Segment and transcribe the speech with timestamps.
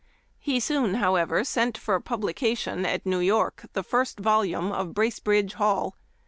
[0.39, 5.19] He soon, however, sent for publi cation at New York the first volume of Brace
[5.19, 5.95] bridge Hall.